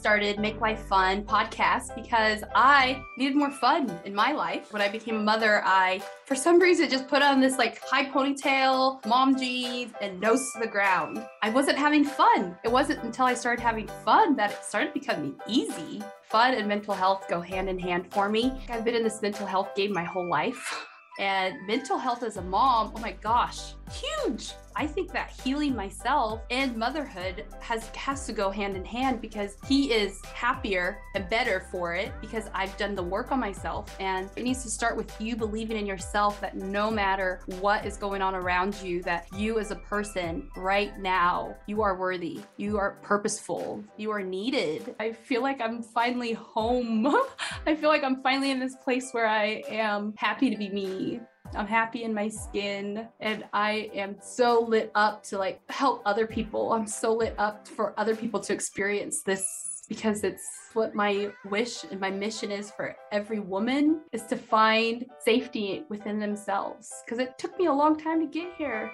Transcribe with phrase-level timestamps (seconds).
[0.00, 4.72] started Make Life Fun podcast because I needed more fun in my life.
[4.72, 8.06] When I became a mother, I, for some reason, just put on this like high
[8.06, 11.22] ponytail, mom jeans, and nose to the ground.
[11.42, 12.56] I wasn't having fun.
[12.64, 16.02] It wasn't until I started having fun that it started becoming easy.
[16.30, 18.58] Fun and mental health go hand in hand for me.
[18.70, 20.86] I've been in this mental health game my whole life.
[21.18, 24.52] And mental health as a mom, oh my gosh, huge.
[24.76, 29.56] I think that healing myself and motherhood has has to go hand in hand because
[29.66, 33.94] he is happier and better for it because I've done the work on myself.
[34.00, 37.96] And it needs to start with you believing in yourself that no matter what is
[37.96, 42.40] going on around you that you as a person right now you are worthy.
[42.56, 43.84] You are purposeful.
[43.96, 44.94] You are needed.
[45.00, 47.06] I feel like I'm finally home.
[47.66, 51.20] I feel like I'm finally in this place where I am happy to be me
[51.54, 56.26] I'm happy in my skin and I am so lit up to like help other
[56.26, 56.72] people.
[56.72, 61.82] I'm so lit up for other people to experience this because it's what my wish
[61.90, 67.36] and my mission is for every woman is to find safety within themselves because it
[67.36, 68.92] took me a long time to get here.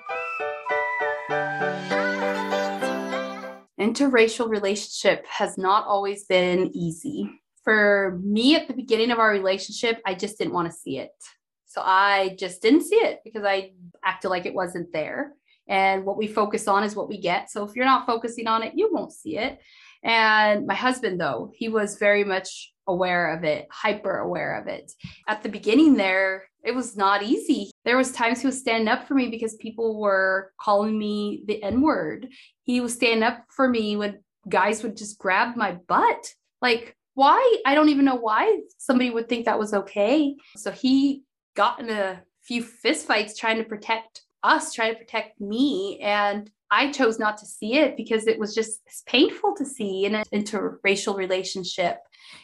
[3.78, 7.30] Interracial relationship has not always been easy.
[7.62, 11.10] For me at the beginning of our relationship, I just didn't want to see it.
[11.66, 13.72] So I just didn't see it because I
[14.04, 15.34] acted like it wasn't there.
[15.68, 17.50] And what we focus on is what we get.
[17.50, 19.58] So if you're not focusing on it, you won't see it.
[20.02, 24.92] And my husband, though, he was very much aware of it, hyper aware of it.
[25.26, 27.70] At the beginning there, it was not easy.
[27.84, 31.60] There was times he was standing up for me because people were calling me the
[31.62, 32.28] N-word.
[32.62, 36.32] He was standing up for me when guys would just grab my butt.
[36.62, 37.56] Like, why?
[37.64, 40.36] I don't even know why somebody would think that was okay.
[40.56, 41.22] So he
[41.56, 45.98] got in a few fistfights trying to protect us, trying to protect me.
[46.00, 50.14] And I chose not to see it because it was just painful to see in
[50.14, 51.98] an interracial relationship.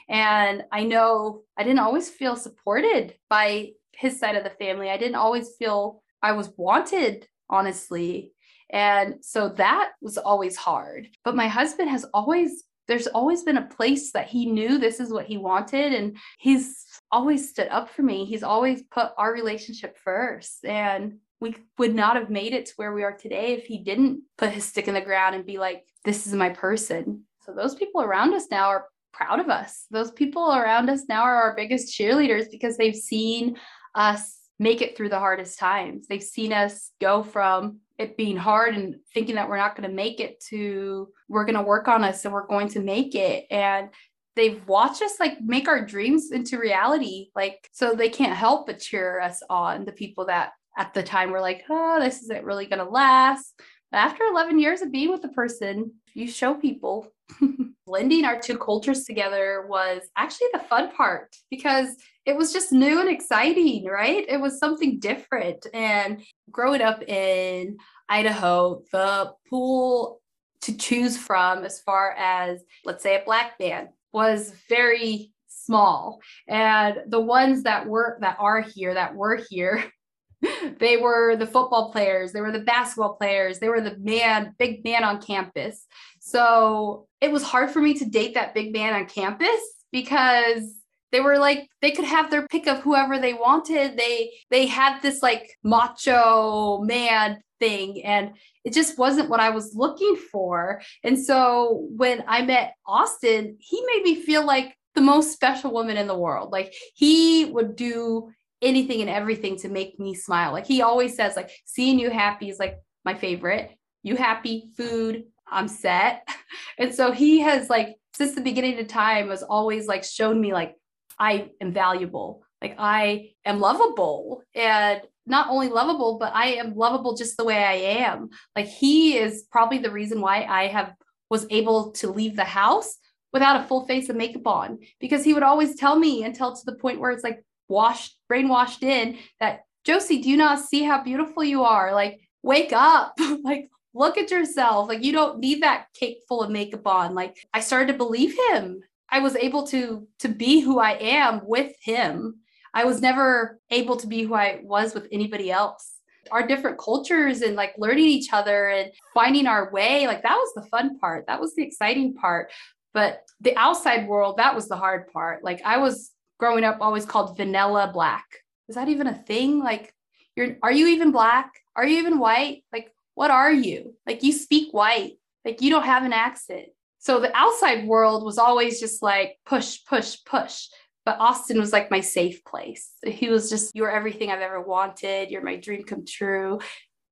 [0.08, 4.90] And I know I didn't always feel supported by his side of the family.
[4.90, 8.32] I didn't always feel I was wanted, honestly.
[8.70, 11.08] And so that was always hard.
[11.24, 15.12] But my husband has always, there's always been a place that he knew this is
[15.12, 15.92] what he wanted.
[15.92, 16.81] And he's
[17.12, 18.24] always stood up for me.
[18.24, 20.64] He's always put our relationship first.
[20.64, 24.22] And we would not have made it to where we are today if he didn't
[24.38, 27.24] put his stick in the ground and be like, this is my person.
[27.44, 29.86] So those people around us now are proud of us.
[29.90, 33.56] Those people around us now are our biggest cheerleaders because they've seen
[33.94, 36.06] us make it through the hardest times.
[36.06, 39.94] They've seen us go from it being hard and thinking that we're not going to
[39.94, 43.46] make it to we're going to work on us and we're going to make it.
[43.50, 43.88] And
[44.36, 48.78] they've watched us like make our dreams into reality like so they can't help but
[48.78, 52.66] cheer us on the people that at the time were like oh this isn't really
[52.66, 53.54] going to last.
[53.90, 57.08] But after 11 years of being with the person you show people.
[57.86, 61.88] Blending our two cultures together was actually the fun part because
[62.24, 64.24] it was just new and exciting right?
[64.28, 65.66] It was something different.
[65.74, 67.78] And growing up in
[68.08, 70.20] idaho the pool
[70.62, 76.20] to choose from as far as let's say a black man was very small.
[76.48, 79.84] And the ones that were that are here that were here
[80.78, 84.84] they were the football players they were the basketball players they were the man big
[84.84, 85.86] man on campus.
[86.20, 89.60] So it was hard for me to date that big man on campus
[89.92, 90.81] because
[91.12, 95.00] they were like they could have their pick of whoever they wanted they they had
[95.00, 98.32] this like macho man thing and
[98.64, 100.82] it just wasn't what I was looking for.
[101.04, 105.96] And so when I met Austin, he made me feel like the most special woman
[105.96, 106.52] in the world.
[106.52, 108.30] Like he would do
[108.60, 110.52] anything and everything to make me smile.
[110.52, 113.70] Like he always says like seeing you happy is like my favorite.
[114.02, 116.26] You happy, food, I'm set.
[116.78, 120.52] And so he has like since the beginning of time has always like shown me
[120.52, 120.74] like
[121.18, 122.42] I am valuable.
[122.60, 127.62] Like I am lovable and not only lovable, but I am lovable just the way
[127.62, 128.30] I am.
[128.56, 130.94] Like he is probably the reason why I have
[131.30, 132.98] was able to leave the house
[133.32, 136.62] without a full face of makeup on because he would always tell me until to
[136.64, 141.02] the point where it's like washed brainwashed in that Jocey, do you not see how
[141.02, 141.92] beautiful you are?
[141.92, 143.18] Like wake up.
[143.42, 144.88] like look at yourself.
[144.88, 147.14] Like you don't need that cake full of makeup on.
[147.14, 148.82] Like I started to believe him.
[149.12, 152.42] I was able to to be who I am with him
[152.74, 155.92] I was never able to be who I was with anybody else.
[156.30, 160.52] Our different cultures and like learning each other and finding our way, like that was
[160.54, 161.26] the fun part.
[161.26, 162.50] That was the exciting part.
[162.94, 165.44] But the outside world, that was the hard part.
[165.44, 168.24] Like I was growing up always called vanilla black.
[168.68, 169.58] Is that even a thing?
[169.58, 169.92] Like
[170.36, 171.52] you're are you even black?
[171.76, 172.64] Are you even white?
[172.72, 173.94] Like what are you?
[174.06, 175.14] Like you speak white.
[175.44, 176.68] Like you don't have an accent.
[177.02, 180.68] So the outside world was always just like push, push, push.
[181.04, 182.92] But Austin was like my safe place.
[183.04, 185.28] He was just, you're everything I've ever wanted.
[185.28, 186.60] You're my dream come true.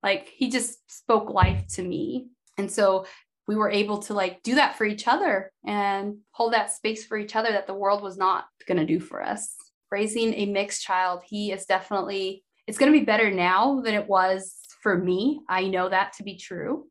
[0.01, 2.29] Like he just spoke life to me.
[2.57, 3.05] And so
[3.49, 7.19] we were able to like do that for each other and hold that space for
[7.19, 9.57] each other that the world was not going to do for us.
[9.91, 14.07] Raising a mixed child, he is definitely, it's going to be better now than it
[14.07, 15.41] was for me.
[15.49, 16.87] I know that to be true,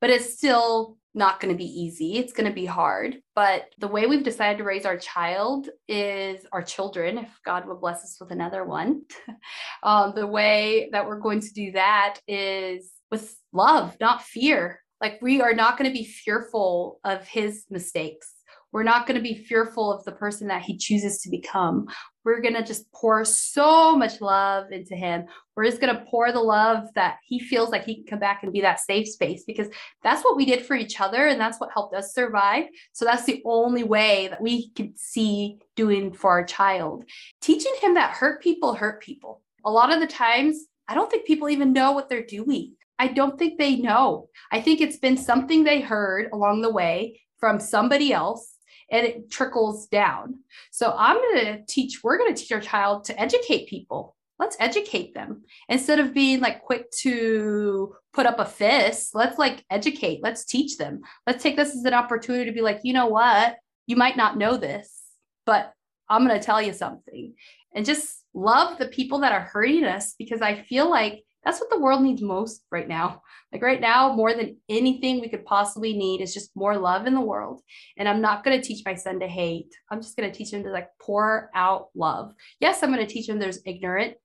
[0.00, 2.16] but it's still not going to be easy.
[2.16, 3.18] It's going to be hard.
[3.34, 7.76] But the way we've decided to raise our child is our children, if God will
[7.76, 9.02] bless us with another one.
[9.82, 14.80] um, the way that we're going to do that is with love, not fear.
[15.00, 18.32] Like we are not going to be fearful of his mistakes.
[18.72, 21.86] We're not going to be fearful of the person that he chooses to become.
[22.24, 25.26] We're going to just pour so much love into him.
[25.54, 28.42] We're just going to pour the love that he feels like he can come back
[28.42, 29.68] and be that safe space because
[30.02, 32.64] that's what we did for each other and that's what helped us survive.
[32.92, 37.04] So that's the only way that we can see doing for our child.
[37.40, 39.42] Teaching him that hurt people hurt people.
[39.64, 42.74] A lot of the times, I don't think people even know what they're doing.
[42.98, 44.28] I don't think they know.
[44.52, 48.53] I think it's been something they heard along the way from somebody else
[48.94, 50.36] and it trickles down.
[50.70, 54.14] So I'm going to teach, we're going to teach our child to educate people.
[54.38, 59.12] Let's educate them instead of being like quick to put up a fist.
[59.12, 61.00] Let's like educate, let's teach them.
[61.26, 63.56] Let's take this as an opportunity to be like, you know what?
[63.86, 65.02] You might not know this,
[65.44, 65.72] but
[66.08, 67.34] I'm going to tell you something
[67.74, 71.70] and just love the people that are hurting us because I feel like that's what
[71.70, 73.22] the world needs most right now.
[73.52, 77.14] Like right now, more than anything we could possibly need is just more love in
[77.14, 77.60] the world.
[77.96, 79.74] And I'm not going to teach my son to hate.
[79.90, 82.32] I'm just going to teach him to like pour out love.
[82.60, 84.16] Yes, I'm going to teach him there's ignorance,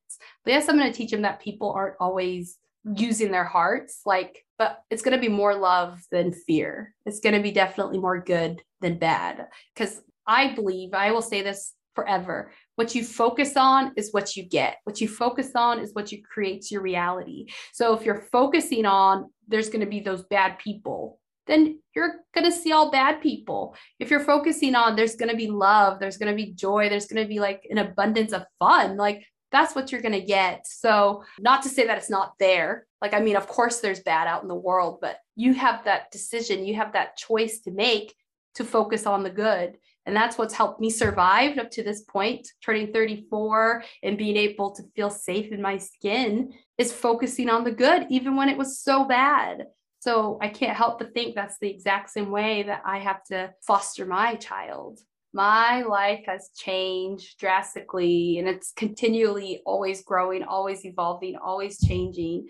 [0.44, 2.58] but yes, I'm going to teach him that people aren't always
[2.96, 4.02] using their hearts.
[4.06, 6.94] Like, but it's going to be more love than fear.
[7.06, 9.48] It's going to be definitely more good than bad.
[9.74, 12.52] Because I believe, I will say this forever.
[12.80, 14.78] What you focus on is what you get.
[14.86, 17.48] What you focus on is what you creates your reality.
[17.74, 22.46] So if you're focusing on there's going to be those bad people, then you're going
[22.46, 23.76] to see all bad people.
[24.00, 27.08] If you're focusing on there's going to be love, there's going to be joy, there's
[27.08, 30.66] going to be like an abundance of fun, like that's what you're going to get.
[30.66, 32.88] So, not to say that it's not there.
[33.02, 36.12] Like, I mean, of course, there's bad out in the world, but you have that
[36.12, 38.16] decision, you have that choice to make
[38.56, 39.78] to focus on the good.
[40.10, 44.72] And that's what's helped me survive up to this point, turning 34 and being able
[44.72, 48.80] to feel safe in my skin is focusing on the good, even when it was
[48.80, 49.68] so bad.
[50.00, 53.54] So I can't help but think that's the exact same way that I have to
[53.68, 54.98] foster my child.
[55.32, 62.48] My life has changed drastically and it's continually always growing, always evolving, always changing.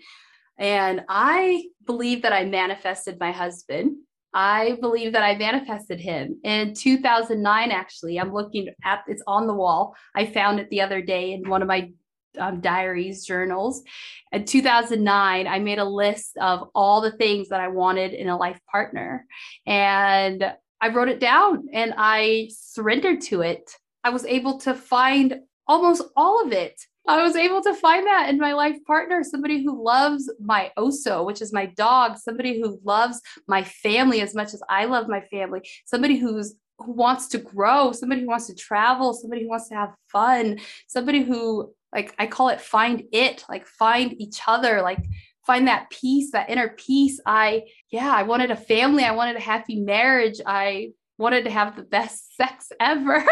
[0.56, 3.98] And I believe that I manifested my husband
[4.32, 7.70] I believe that I manifested him in 2009.
[7.70, 9.94] Actually, I'm looking at it's on the wall.
[10.14, 11.90] I found it the other day in one of my
[12.38, 13.82] um, diaries, journals.
[14.30, 18.36] In 2009, I made a list of all the things that I wanted in a
[18.36, 19.26] life partner,
[19.66, 23.70] and I wrote it down and I surrendered to it.
[24.02, 26.80] I was able to find almost all of it
[27.10, 31.26] I was able to find that in my life partner, somebody who loves my oso,
[31.26, 35.20] which is my dog, somebody who loves my family as much as I love my
[35.22, 39.68] family, somebody who's who wants to grow, somebody who wants to travel, somebody who wants
[39.68, 44.80] to have fun, somebody who like I call it find it, like find each other,
[44.80, 45.04] like
[45.44, 47.20] find that peace, that inner peace.
[47.26, 50.40] I yeah, I wanted a family, I wanted a happy marriage.
[50.46, 53.24] I wanted to have the best sex ever.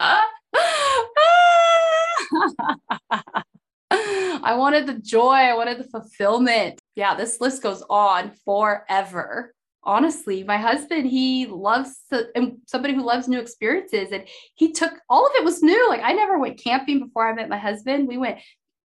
[3.90, 6.80] I wanted the joy, I wanted the fulfillment.
[6.94, 9.54] Yeah, this list goes on forever.
[9.84, 14.12] Honestly, my husband, he loves to, and somebody who loves new experiences.
[14.12, 15.88] And he took all of it was new.
[15.88, 18.08] Like I never went camping before I met my husband.
[18.08, 18.38] We went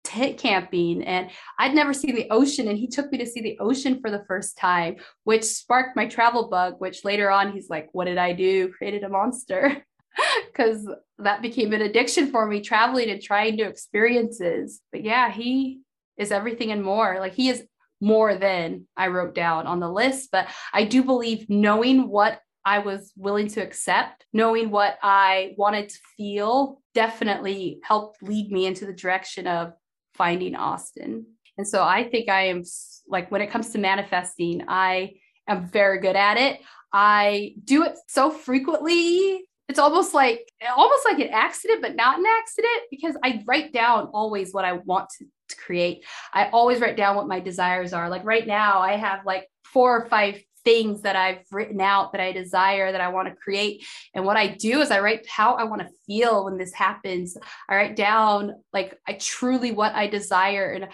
[0.07, 3.59] tent camping and I'd never seen the ocean and he took me to see the
[3.59, 7.89] ocean for the first time which sparked my travel bug which later on he's like
[7.91, 9.85] what did I do created a monster
[10.47, 15.81] because that became an addiction for me traveling and trying new experiences but yeah he
[16.19, 17.65] is everything and more like he is
[18.01, 22.81] more than I wrote down on the list but I do believe knowing what I
[22.81, 28.87] was willing to accept, knowing what I wanted to feel, definitely helped lead me into
[28.87, 29.73] the direction of
[30.15, 31.27] finding Austin.
[31.57, 32.65] And so I think I am
[33.07, 35.13] like when it comes to manifesting, I
[35.47, 36.61] am very good at it.
[36.93, 39.49] I do it so frequently.
[39.69, 44.09] It's almost like almost like an accident, but not an accident because I write down
[44.13, 46.05] always what I want to, to create.
[46.33, 48.09] I always write down what my desires are.
[48.09, 52.21] Like right now, I have like four or five things that I've written out that
[52.21, 53.87] I desire, that I want to create.
[54.15, 57.37] And what I do is I write how I want to feel when this happens.
[57.69, 60.73] I write down like I truly what I desire.
[60.73, 60.89] And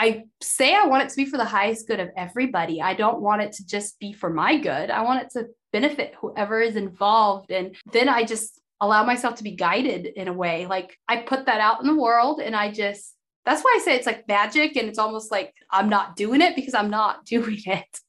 [0.00, 2.80] I say I want it to be for the highest good of everybody.
[2.80, 4.90] I don't want it to just be for my good.
[4.90, 7.50] I want it to benefit whoever is involved.
[7.50, 10.64] And then I just allow myself to be guided in a way.
[10.64, 13.14] Like I put that out in the world and I just
[13.44, 16.56] that's why I say it's like magic and it's almost like I'm not doing it
[16.56, 18.00] because I'm not doing it.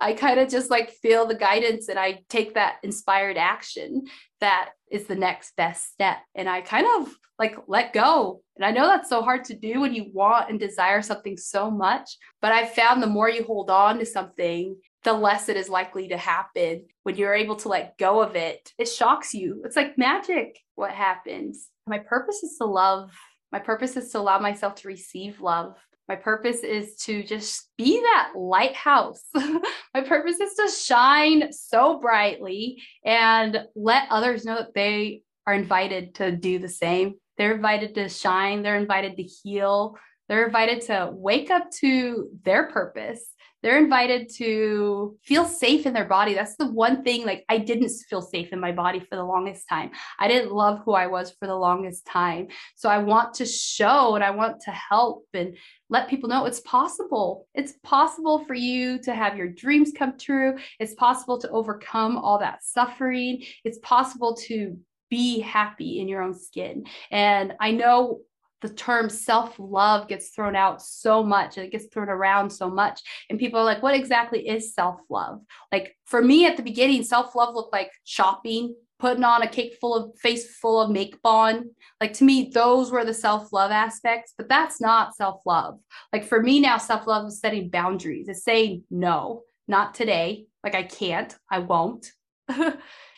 [0.00, 4.04] I kind of just like feel the guidance and I take that inspired action
[4.42, 6.18] that is the next best step.
[6.34, 8.42] And I kind of like let go.
[8.56, 11.70] And I know that's so hard to do when you want and desire something so
[11.70, 15.68] much, but I've found the more you hold on to something, the less it is
[15.68, 16.84] likely to happen.
[17.02, 19.62] When you're able to let go of it, it shocks you.
[19.64, 21.68] It's like magic what happens.
[21.86, 23.10] My purpose is to love
[23.52, 25.76] my purpose is to allow myself to receive love.
[26.08, 29.22] My purpose is to just be that lighthouse.
[29.34, 36.14] My purpose is to shine so brightly and let others know that they are invited
[36.16, 37.14] to do the same.
[37.38, 39.96] They're invited to shine, they're invited to heal,
[40.28, 43.32] they're invited to wake up to their purpose
[43.62, 46.34] they're invited to feel safe in their body.
[46.34, 49.68] That's the one thing, like, I didn't feel safe in my body for the longest
[49.68, 49.90] time.
[50.18, 52.48] I didn't love who I was for the longest time.
[52.74, 55.56] So I want to show and I want to help and
[55.88, 57.46] let people know it's possible.
[57.54, 60.56] It's possible for you to have your dreams come true.
[60.78, 63.44] It's possible to overcome all that suffering.
[63.64, 64.78] It's possible to
[65.10, 66.86] be happy in your own skin.
[67.10, 68.20] And I know
[68.62, 72.70] the term self love gets thrown out so much and it gets thrown around so
[72.70, 73.00] much.
[73.28, 75.40] And people are like, what exactly is self love?
[75.70, 79.76] Like for me at the beginning, self love looked like shopping, putting on a cake
[79.80, 81.70] full of face full of make on.
[82.00, 85.80] Like to me, those were the self love aspects, but that's not self love.
[86.12, 90.46] Like for me now, self love is setting boundaries, it's saying no, not today.
[90.62, 92.12] Like I can't, I won't.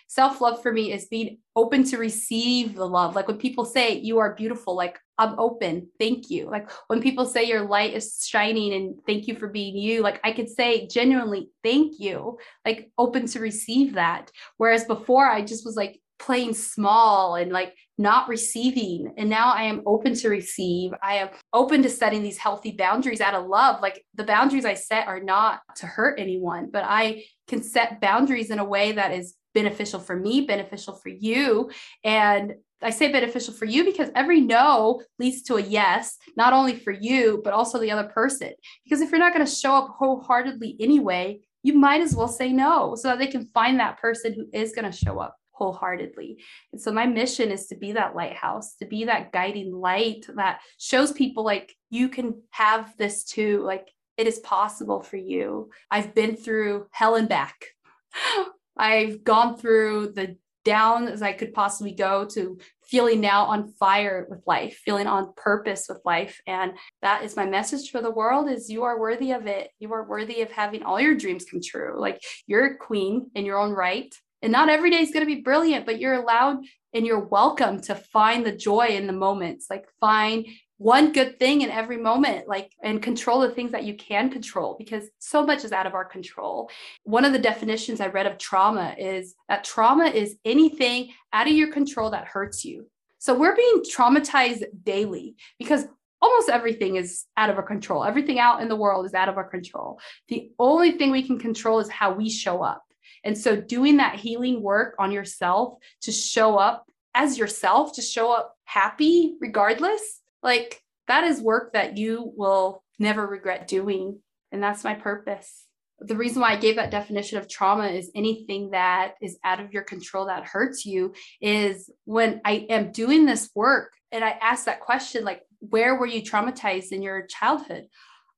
[0.08, 3.14] self love for me is being open to receive the love.
[3.14, 5.88] Like when people say you are beautiful, like I'm open.
[5.99, 6.50] Thank you.
[6.50, 10.21] Like when people say your light is shining and thank you for being you, like
[10.25, 14.30] I could say genuinely, thank you, like open to receive that.
[14.56, 19.14] Whereas before I just was like playing small and like not receiving.
[19.16, 20.92] And now I am open to receive.
[21.02, 23.80] I am open to setting these healthy boundaries out of love.
[23.80, 28.50] Like the boundaries I set are not to hurt anyone, but I can set boundaries
[28.50, 31.70] in a way that is beneficial for me, beneficial for you.
[32.02, 36.76] And I say beneficial for you because every no leads to a yes, not only
[36.76, 38.52] for you, but also the other person.
[38.84, 42.52] Because if you're not going to show up wholeheartedly anyway, you might as well say
[42.52, 46.42] no so that they can find that person who is going to show up wholeheartedly.
[46.73, 50.61] And so my mission is to be that lighthouse, to be that guiding light that
[50.78, 53.62] shows people like you can have this too.
[53.62, 55.70] Like it is possible for you.
[55.90, 57.64] I've been through hell and back.
[58.76, 64.26] I've gone through the down as I could possibly go to feeling now on fire
[64.28, 66.40] with life, feeling on purpose with life.
[66.46, 69.70] And that is my message for the world is you are worthy of it.
[69.78, 72.00] You are worthy of having all your dreams come true.
[72.00, 74.14] Like you're a queen in your own right.
[74.42, 76.58] And not every day is going to be brilliant, but you're allowed
[76.92, 79.66] and you're welcome to find the joy in the moments.
[79.70, 80.46] Like find
[80.78, 84.74] one good thing in every moment like and control the things that you can control
[84.78, 86.70] because so much is out of our control.
[87.04, 91.52] One of the definitions i read of trauma is that trauma is anything out of
[91.52, 92.86] your control that hurts you.
[93.18, 95.86] So we're being traumatized daily because
[96.20, 98.04] almost everything is out of our control.
[98.04, 100.00] Everything out in the world is out of our control.
[100.28, 102.82] The only thing we can control is how we show up.
[103.22, 108.32] And so doing that healing work on yourself to show up as yourself to show
[108.32, 114.20] up happy regardless like that is work that you will never regret doing.
[114.52, 115.64] And that's my purpose.
[116.00, 119.72] The reason why I gave that definition of trauma is anything that is out of
[119.72, 124.66] your control that hurts you is when I am doing this work and I ask
[124.66, 127.86] that question, like, where were you traumatized in your childhood?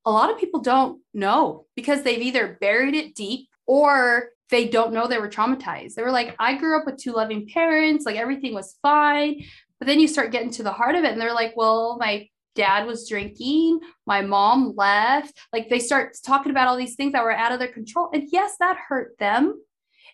[0.05, 4.93] A lot of people don't know because they've either buried it deep or they don't
[4.93, 5.95] know they were traumatized.
[5.95, 9.43] They were like, I grew up with two loving parents, like everything was fine.
[9.79, 12.29] But then you start getting to the heart of it, and they're like, well, my
[12.57, 15.39] dad was drinking, my mom left.
[15.53, 18.11] Like they start talking about all these things that were out of their control.
[18.13, 19.63] And yes, that hurt them.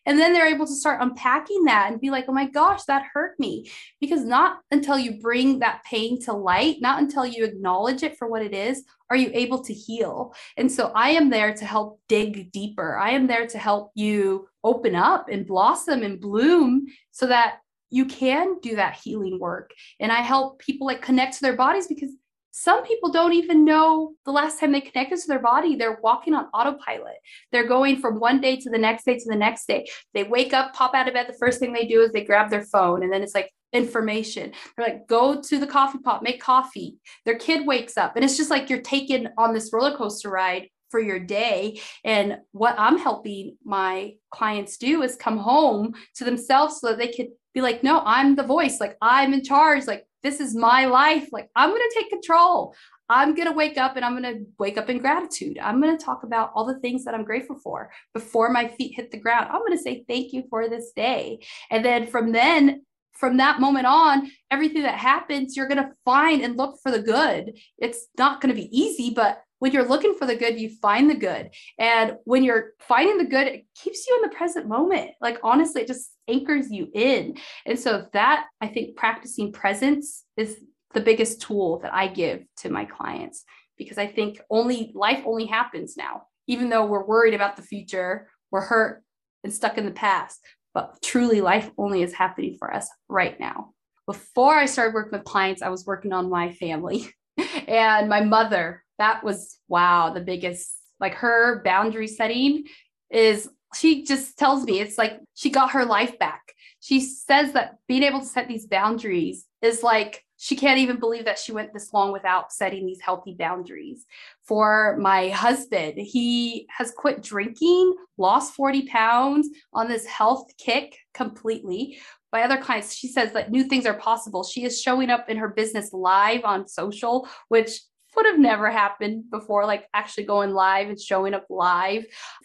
[0.04, 3.06] And then they're able to start unpacking that and be like, oh my gosh, that
[3.14, 3.70] hurt me.
[4.00, 8.26] Because not until you bring that pain to light, not until you acknowledge it for
[8.26, 10.34] what it is, are you able to heal.
[10.56, 12.98] And so I am there to help dig deeper.
[12.98, 17.58] I am there to help you open up and blossom and bloom so that
[17.92, 19.70] you can do that healing work.
[20.00, 22.10] And I help people like connect to their bodies because
[22.50, 25.76] some people don't even know the last time they connected to their body.
[25.76, 27.16] They're walking on autopilot.
[27.50, 29.86] They're going from one day to the next day to the next day.
[30.14, 31.28] They wake up, pop out of bed.
[31.28, 34.52] The first thing they do is they grab their phone, and then it's like information.
[34.76, 36.96] They're like, go to the coffee pot, make coffee.
[37.24, 40.68] Their kid wakes up, and it's just like you're taken on this roller coaster ride
[40.90, 41.80] for your day.
[42.04, 47.08] And what I'm helping my clients do is come home to themselves so that they
[47.08, 48.80] could be like, no, I'm the voice.
[48.80, 49.86] Like, I'm in charge.
[49.86, 51.28] Like, this is my life.
[51.32, 52.74] Like, I'm going to take control.
[53.08, 55.58] I'm going to wake up and I'm going to wake up in gratitude.
[55.58, 58.94] I'm going to talk about all the things that I'm grateful for before my feet
[58.96, 59.48] hit the ground.
[59.50, 61.40] I'm going to say thank you for this day.
[61.70, 66.42] And then from then, from that moment on, everything that happens, you're going to find
[66.42, 67.58] and look for the good.
[67.78, 71.08] It's not going to be easy, but when you're looking for the good, you find
[71.08, 71.50] the good.
[71.78, 75.12] And when you're finding the good, it keeps you in the present moment.
[75.20, 77.36] Like, honestly, it just anchors you in.
[77.64, 80.58] And so, that I think practicing presence is
[80.94, 83.44] the biggest tool that I give to my clients
[83.78, 86.22] because I think only life only happens now.
[86.48, 89.04] Even though we're worried about the future, we're hurt
[89.44, 90.40] and stuck in the past,
[90.74, 93.74] but truly life only is happening for us right now.
[94.08, 97.08] Before I started working with clients, I was working on my family.
[97.66, 102.64] and my mother that was wow the biggest like her boundary setting
[103.10, 107.76] is she just tells me it's like she got her life back she says that
[107.86, 111.72] being able to set these boundaries is like she can't even believe that she went
[111.72, 114.06] this long without setting these healthy boundaries.
[114.42, 122.00] For my husband, he has quit drinking, lost 40 pounds on this health kick completely.
[122.32, 124.42] By other clients, she says that new things are possible.
[124.42, 127.80] She is showing up in her business live on social, which
[128.16, 132.04] would have never happened before, like actually going live and showing up live.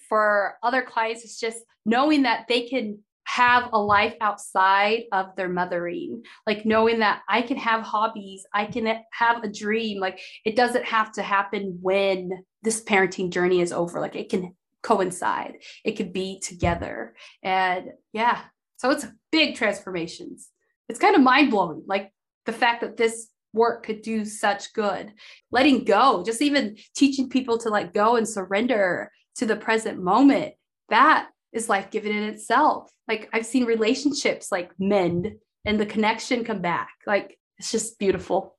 [0.09, 5.49] For other clients, it's just knowing that they can have a life outside of their
[5.49, 9.99] mothering, like knowing that I can have hobbies, I can have a dream.
[9.99, 12.31] Like it doesn't have to happen when
[12.63, 13.99] this parenting journey is over.
[13.99, 17.15] Like it can coincide, it could be together.
[17.43, 18.41] And yeah,
[18.77, 20.49] so it's big transformations.
[20.87, 22.11] It's kind of mind blowing, like
[22.45, 25.11] the fact that this work could do such good.
[25.51, 30.53] Letting go, just even teaching people to let go and surrender to the present moment,
[30.89, 32.91] that is life giving in itself.
[33.07, 35.35] Like I've seen relationships like mend
[35.65, 36.89] and the connection come back.
[37.05, 38.55] Like it's just beautiful.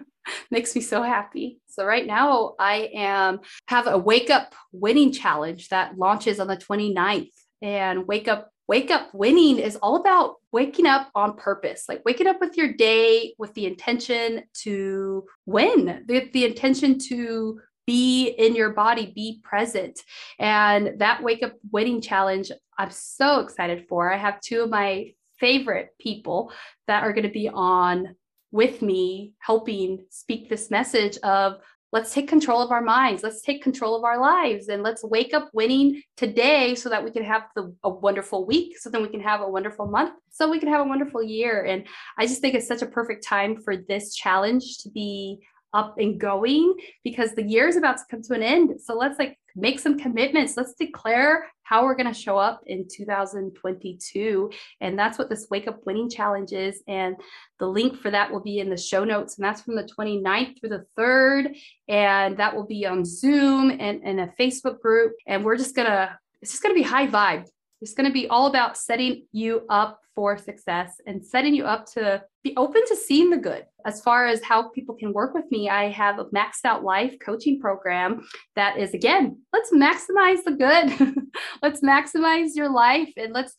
[0.50, 1.60] Makes me so happy.
[1.68, 6.56] So right now I am have a wake up winning challenge that launches on the
[6.56, 7.30] 29th
[7.62, 12.26] and wake up wake up winning is all about waking up on purpose, like waking
[12.26, 18.54] up with your day with the intention to win, the, the intention to be in
[18.54, 20.00] your body, be present.
[20.38, 24.12] And that wake up winning challenge, I'm so excited for.
[24.12, 26.52] I have two of my favorite people
[26.86, 28.14] that are going to be on
[28.52, 31.58] with me helping speak this message of
[31.92, 33.22] let's take control of our minds.
[33.22, 34.68] Let's take control of our lives.
[34.68, 38.78] And let's wake up winning today so that we can have the, a wonderful week
[38.78, 41.64] so then we can have a wonderful month so we can have a wonderful year.
[41.64, 41.86] And
[42.18, 45.38] i just think it's such a perfect time for this challenge to be
[45.74, 46.74] up and going
[47.04, 48.80] because the year is about to come to an end.
[48.80, 52.86] So let's like make some commitments let's declare how we're going to show up in
[52.86, 54.50] 2022.
[54.82, 56.82] And that's what this Wake Up Winning Challenge is.
[56.86, 57.16] And
[57.58, 59.38] the link for that will be in the show notes.
[59.38, 61.56] And that's from the 29th through the 3rd.
[61.88, 65.14] And that will be on Zoom and, and a Facebook group.
[65.26, 67.46] And we're just going to, it's just going to be high vibe.
[67.80, 71.86] It's going to be all about setting you up for success and setting you up
[71.94, 73.64] to be open to seeing the good.
[73.86, 77.16] As far as how people can work with me, I have a maxed out life
[77.24, 81.16] coaching program that is, again, let's maximize the good.
[81.62, 83.54] let's maximize your life and let's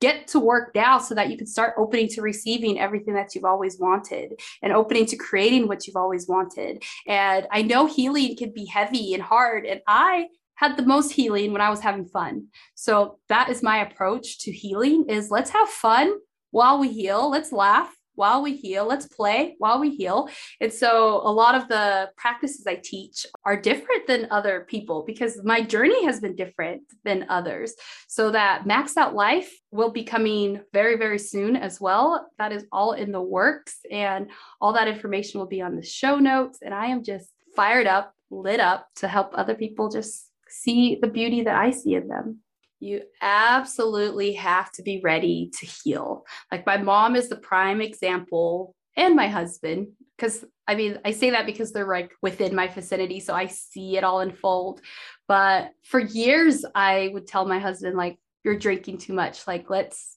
[0.00, 3.44] get to work now so that you can start opening to receiving everything that you've
[3.44, 6.82] always wanted and opening to creating what you've always wanted.
[7.06, 9.66] And I know healing can be heavy and hard.
[9.66, 10.28] And I
[10.60, 12.48] had the most healing when I was having fun.
[12.74, 16.12] So that is my approach to healing is let's have fun
[16.50, 17.30] while we heal.
[17.30, 18.84] Let's laugh while we heal.
[18.84, 20.28] Let's play while we heal.
[20.60, 25.42] And so a lot of the practices I teach are different than other people because
[25.42, 27.72] my journey has been different than others.
[28.06, 32.28] So that Max out life will be coming very, very soon as well.
[32.36, 36.18] That is all in the works and all that information will be on the show
[36.18, 36.58] notes.
[36.60, 41.08] And I am just fired up, lit up to help other people just see the
[41.08, 42.40] beauty that I see in them.
[42.80, 46.24] You absolutely have to be ready to heal.
[46.50, 51.30] Like my mom is the prime example, and my husband, because I mean, I say
[51.30, 54.80] that because they're like within my vicinity, so I see it all unfold.
[55.28, 59.46] But for years, I would tell my husband, like, you're drinking too much.
[59.46, 60.16] Like, let's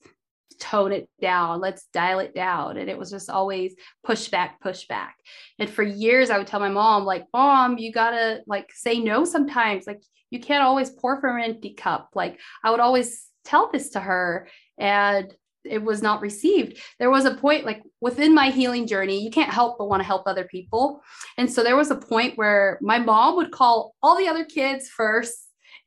[0.60, 1.60] tone it down.
[1.60, 2.78] Let's dial it down.
[2.78, 5.16] And it was just always push back, push back.
[5.60, 9.26] And for years, I would tell my mom, like, Mom, you gotta like say no
[9.26, 9.88] sometimes.
[9.88, 12.10] Like, you can't always pour from an empty cup.
[12.16, 14.48] Like, I would always tell this to her.
[14.78, 15.34] And
[15.66, 16.78] it was not received.
[17.00, 20.08] There was a point like within my healing journey, you can't help but want to
[20.08, 21.02] help other people.
[21.38, 24.90] And so there was a point where my mom would call all the other kids
[24.90, 25.38] first.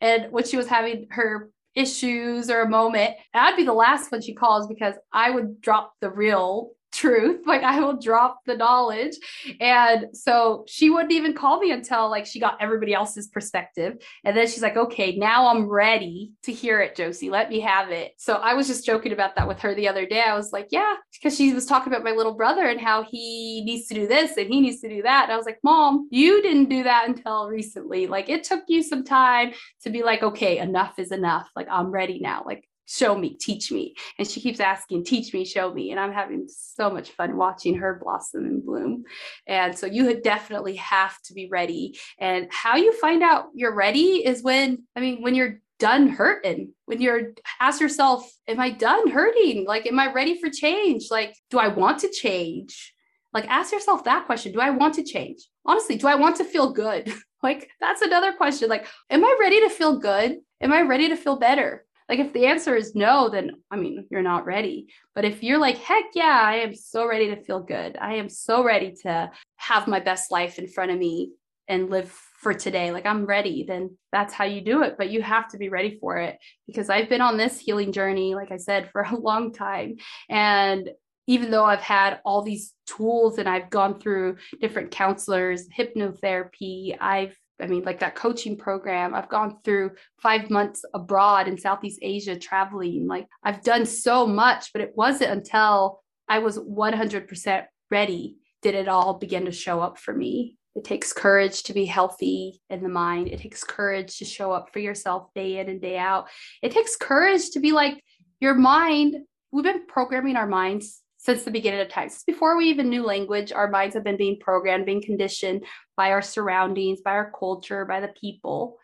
[0.01, 4.23] And when she was having her issues or a moment, I'd be the last one
[4.23, 7.47] she calls because I would drop the real truth.
[7.47, 9.17] Like I will drop the knowledge.
[9.61, 14.03] And so she wouldn't even call me until like she got everybody else's perspective.
[14.25, 17.31] And then she's like, okay, now I'm ready to hear it, Jocey.
[17.31, 18.13] Let me have it.
[18.17, 20.23] So I was just joking about that with her the other day.
[20.23, 23.63] I was like, yeah, because she was talking about my little brother and how he
[23.65, 25.25] needs to do this and he needs to do that.
[25.25, 28.07] And I was like, mom, you didn't do that until recently.
[28.07, 31.49] Like it took you some time to be like, okay, enough is enough.
[31.55, 32.43] Like I'm ready now.
[32.47, 33.95] Like show me, teach me.
[34.19, 35.91] And she keeps asking, teach me, show me.
[35.91, 39.05] And I'm having so much fun watching her blossom and bloom.
[39.47, 41.99] And so you definitely have to be ready.
[42.19, 46.73] And how you find out you're ready is when, I mean, when you're done hurting,
[46.87, 49.67] when you're ask yourself, am I done hurting?
[49.67, 51.09] Like, am I ready for change?
[51.11, 52.95] Like, do I want to change?
[53.33, 54.53] Like, ask yourself that question.
[54.53, 55.47] Do I want to change?
[55.67, 57.13] Honestly, do I want to feel good?
[57.43, 58.71] like, that's another question.
[58.71, 60.39] Like, am I ready to feel good?
[60.61, 61.86] Am I ready to feel better?
[62.09, 64.89] Like if the answer is no, then I mean, you're not ready.
[65.15, 67.97] But if you're like, heck yeah, I am so ready to feel good.
[68.01, 71.33] I am so ready to have my best life in front of me
[71.69, 72.93] and live for today.
[72.93, 74.97] Like I'm ready, then that's how you do it.
[74.97, 78.35] But you have to be ready for it because I've been on this healing journey,
[78.35, 79.97] like I said, for a long time.
[80.29, 80.91] And
[81.27, 87.37] even though I've had all these tools and I've gone through different counselors, hypnotherapy, I've
[87.61, 89.15] I mean, like that coaching program.
[89.15, 93.07] I've gone through five months abroad in Southeast Asia traveling.
[93.07, 98.89] Like I've done so much, but it wasn't until I was 100% ready did it
[98.89, 100.57] all begin to show up for me.
[100.75, 103.29] It takes courage to be healthy in the mind.
[103.29, 106.29] It takes courage to show up for yourself day in and day out.
[106.63, 108.03] It takes courage to be like
[108.41, 109.17] your mind.
[109.53, 112.09] We've been programming our minds since the beginning of time.
[112.09, 115.65] Since before we even knew language, our minds have been being programmed, being conditioned
[115.97, 118.79] by our surroundings, by our culture, by the people.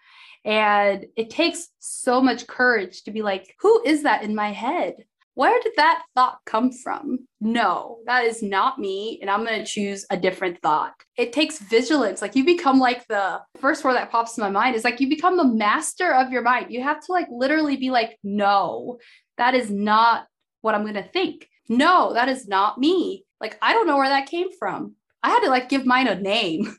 [0.45, 4.97] And it takes so much courage to be like, who is that in my head?
[5.35, 7.29] Where did that thought come from?
[7.41, 9.21] No, that is not me.
[9.23, 10.95] And I'm going to choose a different thought.
[11.17, 12.21] It takes vigilance.
[12.21, 15.09] Like you become like the first word that pops in my mind is like you
[15.09, 16.67] become the master of your mind.
[16.71, 18.99] You have to like literally be like, no,
[19.39, 20.27] that is not
[20.61, 23.25] what I'm going to think no, that is not me.
[23.41, 24.95] Like, I don't know where that came from.
[25.23, 26.77] I had to like give mine a name.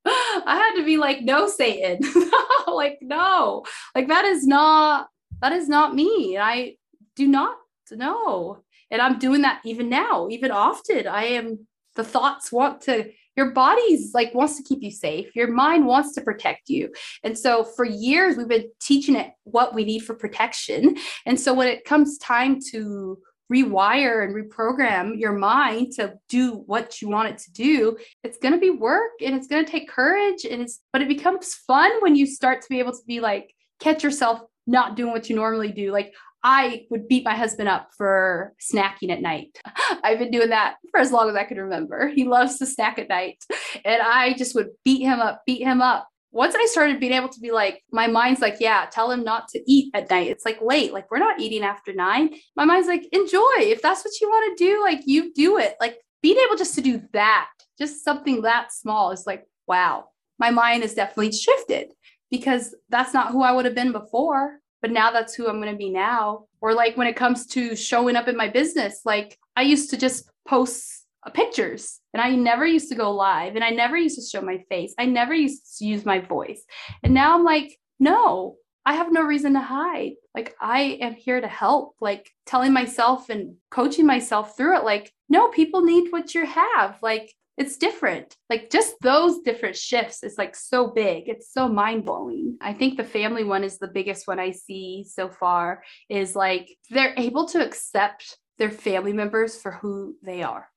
[0.06, 2.00] I had to be like, no, Satan.
[2.66, 5.08] like, no, like that is not,
[5.40, 6.36] that is not me.
[6.36, 6.76] And I
[7.16, 7.56] do not
[7.90, 8.62] know.
[8.90, 11.06] And I'm doing that even now, even often.
[11.06, 15.34] I am, the thoughts want to your body's like wants to keep you safe.
[15.34, 16.92] Your mind wants to protect you.
[17.22, 20.96] And so for years we've been teaching it what we need for protection.
[21.26, 23.18] And so when it comes time to
[23.52, 28.54] rewire and reprogram your mind to do what you want it to do it's going
[28.54, 31.92] to be work and it's going to take courage and it's but it becomes fun
[32.00, 35.36] when you start to be able to be like catch yourself not doing what you
[35.36, 35.92] normally do.
[35.92, 39.58] Like I would beat my husband up for snacking at night.
[40.04, 42.08] I've been doing that for as long as I can remember.
[42.08, 43.42] He loves to snack at night.
[43.82, 46.06] And I just would beat him up, beat him up.
[46.32, 49.48] Once I started being able to be like, my mind's like, yeah, tell him not
[49.48, 50.28] to eat at night.
[50.28, 52.34] It's like late, like we're not eating after nine.
[52.56, 53.54] My mind's like, enjoy.
[53.60, 55.76] If that's what you want to do, like you do it.
[55.80, 60.50] Like being able just to do that, just something that small is like, wow, my
[60.50, 61.92] mind has definitely shifted
[62.30, 65.72] because that's not who I would have been before but now that's who I'm going
[65.72, 66.44] to be now.
[66.60, 69.96] Or like when it comes to showing up in my business, like I used to
[69.96, 74.16] just post uh, pictures and I never used to go live and I never used
[74.16, 74.94] to show my face.
[74.98, 76.62] I never used to use my voice.
[77.02, 80.16] And now I'm like, no, I have no reason to hide.
[80.34, 84.84] Like I am here to help, like telling myself and coaching myself through it.
[84.84, 86.98] Like, no, people need what you have.
[87.00, 88.36] Like it's different.
[88.50, 91.28] Like just those different shifts is like so big.
[91.28, 92.56] It's so mind blowing.
[92.60, 96.68] I think the family one is the biggest one I see so far is like
[96.90, 100.68] they're able to accept their family members for who they are.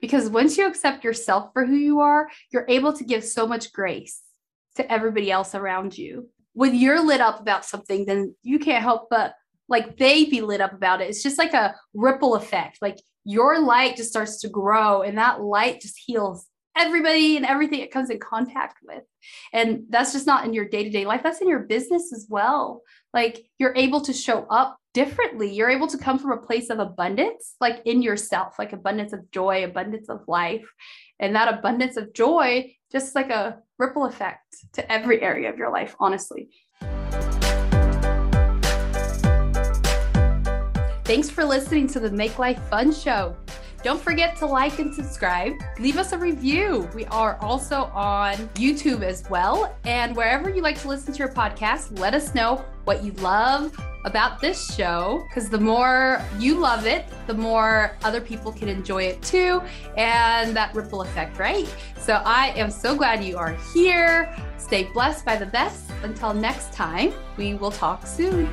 [0.00, 3.72] Because once you accept yourself for who you are, you're able to give so much
[3.72, 4.20] grace
[4.76, 6.28] to everybody else around you.
[6.52, 9.34] When you're lit up about something, then you can't help but
[9.68, 11.08] like they be lit up about it.
[11.08, 12.78] It's just like a ripple effect.
[12.82, 17.80] Like your light just starts to grow and that light just heals everybody and everything
[17.80, 19.02] it comes in contact with.
[19.52, 22.26] And that's just not in your day to day life, that's in your business as
[22.30, 22.80] well.
[23.12, 25.52] Like you're able to show up differently.
[25.52, 29.30] You're able to come from a place of abundance, like in yourself, like abundance of
[29.30, 30.66] joy, abundance of life.
[31.20, 35.70] And that abundance of joy, just like a ripple effect to every area of your
[35.70, 36.48] life, honestly.
[41.08, 43.34] Thanks for listening to the Make Life Fun Show.
[43.82, 45.54] Don't forget to like and subscribe.
[45.78, 46.86] Leave us a review.
[46.94, 49.74] We are also on YouTube as well.
[49.84, 53.74] And wherever you like to listen to your podcast, let us know what you love
[54.04, 59.04] about this show because the more you love it, the more other people can enjoy
[59.04, 59.62] it too.
[59.96, 61.66] And that ripple effect, right?
[61.98, 64.36] So I am so glad you are here.
[64.58, 65.90] Stay blessed by the best.
[66.02, 68.46] Until next time, we will talk soon.